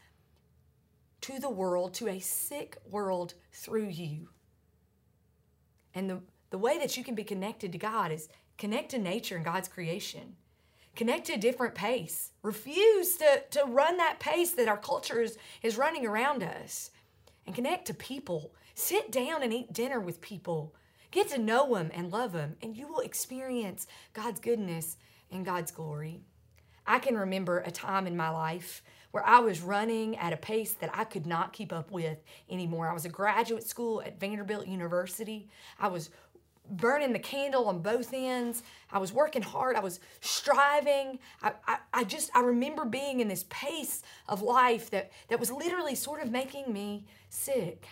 to 1.22 1.40
the 1.40 1.50
world, 1.50 1.94
to 1.96 2.08
a 2.08 2.20
sick 2.20 2.78
world 2.90 3.34
through 3.52 3.88
you. 3.90 4.30
And 5.94 6.10
the, 6.10 6.22
the 6.50 6.58
way 6.58 6.78
that 6.78 6.96
you 6.96 7.04
can 7.04 7.16
be 7.16 7.24
connected 7.24 7.74
to 7.74 7.78
God 7.78 8.12
is 8.12 8.30
connect 8.58 8.92
to 8.92 8.98
nature 8.98 9.36
and 9.36 9.44
God's 9.44 9.68
creation. 9.68 10.36
Connect 11.00 11.28
to 11.28 11.36
a 11.36 11.38
different 11.38 11.76
pace. 11.76 12.32
Refuse 12.42 13.16
to, 13.16 13.42
to 13.52 13.64
run 13.64 13.96
that 13.96 14.20
pace 14.20 14.52
that 14.52 14.68
our 14.68 14.76
culture 14.76 15.22
is, 15.22 15.38
is 15.64 15.78
running 15.78 16.06
around 16.06 16.44
us. 16.44 16.92
And 17.46 17.56
connect 17.56 17.88
to 17.88 17.94
people. 17.94 18.54
Sit 18.76 19.10
down 19.10 19.42
and 19.42 19.54
eat 19.54 19.72
dinner 19.72 20.02
with 20.02 20.20
people. 20.20 20.76
Get 21.12 21.30
to 21.30 21.38
know 21.38 21.74
them 21.74 21.90
and 21.94 22.12
love 22.12 22.34
them, 22.34 22.58
and 22.62 22.76
you 22.76 22.86
will 22.90 23.00
experience 23.00 23.88
God's 24.12 24.42
goodness 24.42 24.98
and 25.32 25.46
God's 25.46 25.72
glory. 25.72 26.20
I 26.86 27.00
can 27.00 27.16
remember 27.16 27.60
a 27.60 27.72
time 27.72 28.06
in 28.06 28.18
my 28.18 28.30
life 28.30 28.84
where 29.12 29.26
I 29.26 29.40
was 29.40 29.62
running 29.62 30.18
at 30.18 30.34
a 30.34 30.38
pace 30.38 30.74
that 30.74 30.92
I 30.94 31.06
could 31.06 31.26
not 31.26 31.54
keep 31.54 31.72
up 31.72 31.92
with 31.92 32.18
anymore. 32.50 32.90
I 32.90 32.94
was 32.94 33.06
a 33.06 33.10
graduate 33.10 33.64
school 33.64 34.02
at 34.02 34.20
Vanderbilt 34.20 34.68
University. 34.68 35.48
I 35.80 35.88
was 35.88 36.10
burning 36.70 37.14
the 37.14 37.20
candle 37.20 37.68
on 37.68 37.82
both 37.82 38.14
ends. 38.14 38.64
I 38.92 39.00
was 39.00 39.12
working 39.12 39.42
hard. 39.42 39.76
I 39.76 39.82
was 39.82 40.00
striving. 40.22 41.20
I, 41.42 41.54
I, 41.68 41.78
I, 41.94 42.04
just, 42.04 42.32
I 42.36 42.42
remember 42.42 42.86
being 42.86 43.20
in 43.20 43.28
this 43.28 43.46
pace 43.50 44.04
of 44.28 44.42
life 44.42 44.90
that, 44.92 45.12
that 45.30 45.40
was 45.40 45.52
literally 45.52 45.96
sort 45.96 46.22
of 46.22 46.32
making 46.32 46.72
me 46.72 47.06
sick. 47.30 47.88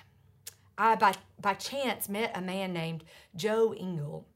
I, 0.78 0.96
by, 0.96 1.14
by 1.42 1.56
chance, 1.56 2.08
met 2.08 2.32
a 2.36 2.42
man 2.42 2.74
named 2.74 3.04
Joe 3.36 3.74
Engel. 3.74 4.28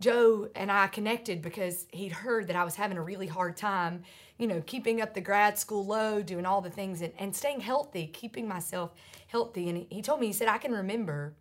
Joe 0.00 0.48
and 0.54 0.70
I 0.70 0.86
connected 0.86 1.42
because 1.42 1.86
he'd 1.92 2.12
heard 2.12 2.46
that 2.46 2.56
I 2.56 2.62
was 2.62 2.76
having 2.76 2.98
a 2.98 3.02
really 3.02 3.26
hard 3.26 3.56
time, 3.56 4.04
you 4.38 4.46
know, 4.46 4.62
keeping 4.64 5.00
up 5.00 5.12
the 5.12 5.20
grad 5.20 5.58
school 5.58 5.84
load, 5.84 6.26
doing 6.26 6.46
all 6.46 6.60
the 6.60 6.70
things, 6.70 7.02
and, 7.02 7.12
and 7.18 7.34
staying 7.34 7.60
healthy, 7.60 8.06
keeping 8.06 8.46
myself 8.46 8.92
healthy. 9.26 9.68
And 9.68 9.86
he 9.90 10.00
told 10.00 10.20
me, 10.20 10.28
he 10.28 10.32
said, 10.32 10.46
I 10.46 10.58
can 10.58 10.70
remember 10.70 11.34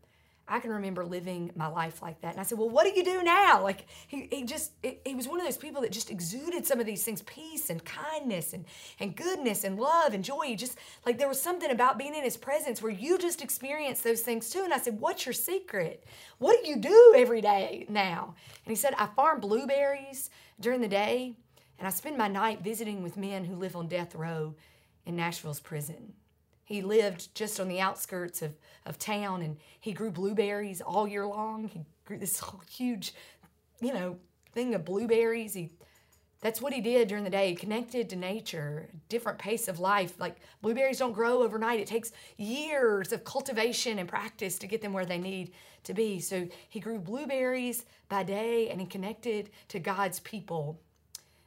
I 0.47 0.59
can 0.59 0.71
remember 0.71 1.05
living 1.05 1.51
my 1.55 1.67
life 1.67 2.01
like 2.01 2.21
that. 2.21 2.31
And 2.31 2.39
I 2.39 2.43
said, 2.43 2.57
Well, 2.57 2.69
what 2.69 2.85
do 2.85 2.97
you 2.97 3.03
do 3.03 3.23
now? 3.23 3.61
Like, 3.61 3.85
he, 4.07 4.27
he 4.31 4.43
just, 4.43 4.71
he 4.81 5.15
was 5.15 5.27
one 5.27 5.39
of 5.39 5.45
those 5.45 5.57
people 5.57 5.81
that 5.81 5.91
just 5.91 6.09
exuded 6.09 6.65
some 6.65 6.79
of 6.79 6.85
these 6.85 7.03
things 7.03 7.21
peace 7.23 7.69
and 7.69 7.83
kindness 7.83 8.53
and, 8.53 8.65
and 8.99 9.15
goodness 9.15 9.63
and 9.63 9.77
love 9.77 10.13
and 10.13 10.23
joy. 10.23 10.45
He 10.45 10.55
just, 10.55 10.77
like, 11.05 11.17
there 11.17 11.27
was 11.27 11.41
something 11.41 11.71
about 11.71 11.97
being 11.97 12.15
in 12.15 12.23
his 12.23 12.37
presence 12.37 12.81
where 12.81 12.91
you 12.91 13.17
just 13.17 13.41
experience 13.41 14.01
those 14.01 14.21
things 14.21 14.49
too. 14.49 14.61
And 14.63 14.73
I 14.73 14.79
said, 14.79 14.99
What's 14.99 15.25
your 15.25 15.33
secret? 15.33 16.05
What 16.37 16.63
do 16.63 16.69
you 16.69 16.77
do 16.77 17.13
every 17.17 17.41
day 17.41 17.85
now? 17.89 18.35
And 18.65 18.71
he 18.71 18.75
said, 18.75 18.93
I 18.97 19.07
farm 19.07 19.39
blueberries 19.39 20.29
during 20.59 20.81
the 20.81 20.87
day 20.87 21.35
and 21.79 21.87
I 21.87 21.91
spend 21.91 22.17
my 22.17 22.27
night 22.27 22.63
visiting 22.63 23.03
with 23.03 23.17
men 23.17 23.45
who 23.45 23.55
live 23.55 23.75
on 23.75 23.87
death 23.87 24.15
row 24.15 24.55
in 25.05 25.15
Nashville's 25.15 25.59
prison. 25.59 26.13
He 26.67 26.81
lived 26.81 27.33
just 27.33 27.61
on 27.61 27.69
the 27.69 27.79
outskirts 27.79 28.41
of, 28.41 28.53
of 28.85 28.99
town 28.99 29.41
and 29.41 29.55
he 29.79 29.93
grew 29.93 30.11
blueberries 30.11 30.81
all 30.81 31.07
year 31.07 31.25
long. 31.25 31.69
He 31.69 31.85
grew 32.03 32.17
this 32.17 32.39
whole 32.39 32.61
huge, 32.69 33.13
you 33.79 33.93
know, 33.93 34.17
thing 34.51 34.75
of 34.75 34.83
blueberries. 34.83 35.53
He 35.53 35.71
that's 36.41 36.61
what 36.61 36.73
he 36.73 36.81
did 36.81 37.07
during 37.07 37.23
the 37.23 37.29
day. 37.29 37.55
Connected 37.55 38.09
to 38.09 38.17
nature, 38.17 38.89
different 39.07 39.39
pace 39.39 39.69
of 39.69 39.79
life. 39.79 40.19
Like 40.19 40.35
blueberries 40.61 40.99
don't 40.99 41.13
grow 41.13 41.41
overnight. 41.41 41.79
It 41.79 41.87
takes 41.87 42.11
years 42.35 43.13
of 43.13 43.23
cultivation 43.23 43.97
and 43.97 44.09
practice 44.09 44.59
to 44.59 44.67
get 44.67 44.81
them 44.81 44.91
where 44.91 45.05
they 45.05 45.19
need 45.19 45.53
to 45.85 45.93
be. 45.93 46.19
So 46.19 46.49
he 46.67 46.81
grew 46.81 46.99
blueberries 46.99 47.85
by 48.09 48.23
day 48.23 48.69
and 48.69 48.81
he 48.81 48.85
connected 48.85 49.51
to 49.69 49.79
God's 49.79 50.19
people. 50.19 50.81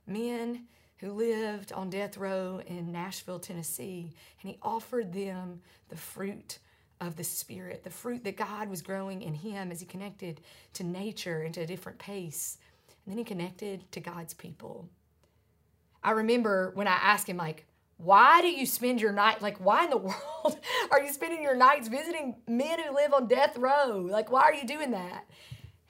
Men 0.06 0.64
who 1.00 1.12
lived 1.12 1.72
on 1.72 1.88
death 1.88 2.16
row 2.16 2.60
in 2.66 2.92
Nashville, 2.92 3.38
Tennessee, 3.38 4.12
and 4.42 4.50
he 4.50 4.58
offered 4.62 5.12
them 5.12 5.60
the 5.88 5.96
fruit 5.96 6.58
of 7.00 7.16
the 7.16 7.24
Spirit, 7.24 7.82
the 7.82 7.90
fruit 7.90 8.22
that 8.24 8.36
God 8.36 8.68
was 8.68 8.82
growing 8.82 9.22
in 9.22 9.32
him 9.32 9.72
as 9.72 9.80
he 9.80 9.86
connected 9.86 10.42
to 10.74 10.84
nature 10.84 11.40
and 11.40 11.54
to 11.54 11.62
a 11.62 11.66
different 11.66 11.98
pace. 11.98 12.58
And 13.04 13.12
then 13.12 13.18
he 13.18 13.24
connected 13.24 13.90
to 13.92 14.00
God's 14.00 14.34
people. 14.34 14.90
I 16.04 16.10
remember 16.10 16.72
when 16.74 16.86
I 16.86 16.98
asked 17.02 17.28
him, 17.28 17.38
like, 17.38 17.64
why 17.96 18.42
do 18.42 18.48
you 18.48 18.66
spend 18.66 19.00
your 19.00 19.12
night, 19.12 19.40
like, 19.40 19.58
why 19.58 19.84
in 19.84 19.90
the 19.90 19.96
world 19.96 20.58
are 20.90 21.02
you 21.02 21.12
spending 21.12 21.42
your 21.42 21.56
nights 21.56 21.88
visiting 21.88 22.36
men 22.46 22.78
who 22.78 22.94
live 22.94 23.14
on 23.14 23.26
death 23.26 23.56
row? 23.56 24.06
Like, 24.10 24.30
why 24.30 24.42
are 24.42 24.54
you 24.54 24.66
doing 24.66 24.90
that? 24.90 25.24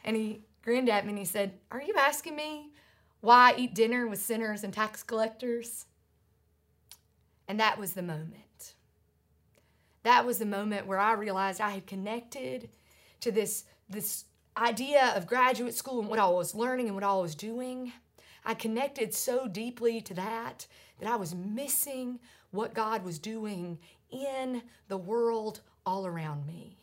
And 0.04 0.16
he 0.16 0.42
grinned 0.62 0.88
at 0.88 1.04
me 1.04 1.10
and 1.10 1.18
he 1.18 1.24
said, 1.24 1.54
Are 1.70 1.82
you 1.82 1.94
asking 1.98 2.36
me 2.36 2.70
why 3.20 3.54
eat 3.56 3.74
dinner 3.74 4.06
with 4.06 4.20
sinners 4.20 4.64
and 4.64 4.72
tax 4.72 5.02
collectors? 5.02 5.86
And 7.48 7.60
that 7.60 7.78
was 7.78 7.92
the 7.92 8.02
moment. 8.02 8.74
That 10.02 10.24
was 10.24 10.38
the 10.38 10.46
moment 10.46 10.86
where 10.86 10.98
I 10.98 11.12
realized 11.12 11.60
I 11.60 11.70
had 11.70 11.86
connected 11.86 12.70
to 13.20 13.30
this, 13.30 13.64
this 13.88 14.24
idea 14.56 15.12
of 15.16 15.26
graduate 15.26 15.74
school 15.74 16.00
and 16.00 16.08
what 16.08 16.18
I 16.18 16.28
was 16.28 16.54
learning 16.54 16.86
and 16.86 16.94
what 16.94 17.04
I 17.04 17.14
was 17.14 17.34
doing. 17.34 17.92
I 18.44 18.54
connected 18.54 19.12
so 19.12 19.46
deeply 19.46 20.00
to 20.02 20.14
that 20.14 20.66
that 21.00 21.10
I 21.10 21.16
was 21.16 21.34
missing 21.34 22.20
what 22.50 22.74
God 22.74 23.04
was 23.04 23.18
doing 23.18 23.78
in 24.10 24.62
the 24.88 24.96
world 24.96 25.60
all 25.84 26.06
around 26.06 26.46
me. 26.46 26.78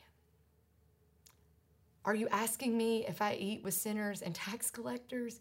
Are 2.05 2.15
you 2.15 2.27
asking 2.29 2.77
me 2.77 3.05
if 3.05 3.21
I 3.21 3.33
eat 3.33 3.63
with 3.63 3.73
sinners 3.73 4.21
and 4.21 4.33
tax 4.33 4.71
collectors? 4.71 5.39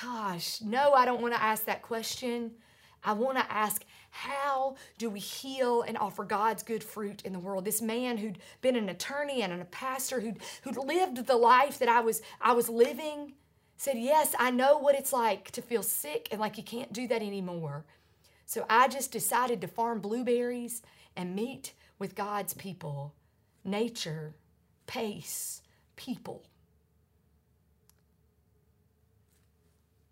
Gosh, 0.00 0.60
no, 0.60 0.92
I 0.92 1.04
don't 1.04 1.22
want 1.22 1.34
to 1.34 1.42
ask 1.42 1.64
that 1.66 1.82
question. 1.82 2.52
I 3.04 3.12
want 3.12 3.38
to 3.38 3.52
ask, 3.52 3.84
how 4.10 4.76
do 4.98 5.10
we 5.10 5.20
heal 5.20 5.82
and 5.82 5.98
offer 5.98 6.24
God's 6.24 6.62
good 6.62 6.82
fruit 6.82 7.22
in 7.24 7.32
the 7.32 7.38
world? 7.38 7.64
This 7.64 7.82
man 7.82 8.16
who'd 8.16 8.38
been 8.60 8.76
an 8.76 8.88
attorney 8.88 9.42
and 9.42 9.52
a 9.52 9.64
pastor 9.66 10.20
who'd, 10.20 10.38
who'd 10.62 10.76
lived 10.76 11.26
the 11.26 11.36
life 11.36 11.78
that 11.78 11.88
I 11.88 12.00
was, 12.00 12.22
I 12.40 12.52
was 12.52 12.68
living 12.68 13.34
said, 13.76 13.98
Yes, 13.98 14.34
I 14.38 14.50
know 14.50 14.78
what 14.78 14.94
it's 14.94 15.12
like 15.12 15.50
to 15.52 15.62
feel 15.62 15.82
sick 15.82 16.28
and 16.30 16.40
like 16.40 16.56
you 16.56 16.62
can't 16.62 16.92
do 16.92 17.06
that 17.08 17.22
anymore. 17.22 17.84
So 18.46 18.64
I 18.68 18.88
just 18.88 19.12
decided 19.12 19.60
to 19.60 19.68
farm 19.68 20.00
blueberries 20.00 20.82
and 21.16 21.34
meet 21.34 21.72
with 21.98 22.14
God's 22.14 22.54
people, 22.54 23.14
nature, 23.64 24.34
pace, 24.86 25.62
people. 25.96 26.44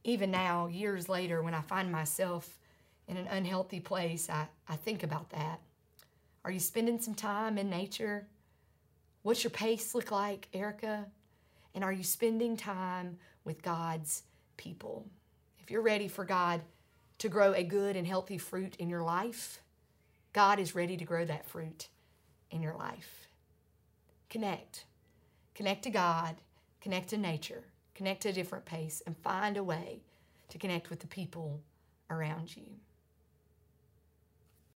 Even 0.04 0.30
now, 0.30 0.66
years 0.66 1.08
later, 1.08 1.42
when 1.42 1.54
I 1.54 1.60
find 1.60 1.90
myself 1.92 2.58
in 3.06 3.16
an 3.16 3.28
unhealthy 3.28 3.80
place, 3.80 4.28
I, 4.28 4.48
I 4.68 4.76
think 4.76 5.02
about 5.02 5.30
that. 5.30 5.60
Are 6.44 6.50
you 6.50 6.58
spending 6.58 7.00
some 7.00 7.14
time 7.14 7.56
in 7.56 7.70
nature? 7.70 8.26
What's 9.22 9.44
your 9.44 9.52
pace 9.52 9.94
look 9.94 10.10
like, 10.10 10.48
Erica? 10.52 11.06
And 11.74 11.84
are 11.84 11.92
you 11.92 12.02
spending 12.02 12.56
time 12.56 13.18
with 13.44 13.62
God's 13.62 14.24
people? 14.56 15.06
If 15.60 15.70
you're 15.70 15.82
ready 15.82 16.08
for 16.08 16.24
God 16.24 16.62
to 17.18 17.28
grow 17.28 17.52
a 17.52 17.62
good 17.62 17.94
and 17.96 18.06
healthy 18.06 18.38
fruit 18.38 18.74
in 18.76 18.90
your 18.90 19.02
life, 19.02 19.62
God 20.32 20.58
is 20.58 20.74
ready 20.74 20.96
to 20.96 21.04
grow 21.04 21.24
that 21.24 21.46
fruit 21.46 21.88
in 22.50 22.60
your 22.60 22.74
life. 22.74 23.28
Connect. 24.28 24.84
Connect 25.54 25.84
to 25.84 25.90
God, 25.90 26.36
connect 26.80 27.10
to 27.10 27.18
nature 27.18 27.62
connect 27.94 28.22
to 28.22 28.31
a 28.31 28.33
different 28.33 28.64
pace, 28.64 29.02
and 29.07 29.16
find 29.18 29.57
a 29.57 29.64
way 29.64 30.00
to 30.48 30.59
connect 30.59 30.90
with 30.90 31.00
the 31.00 31.07
people 31.07 31.61
around 32.11 32.57
you. 32.57 32.64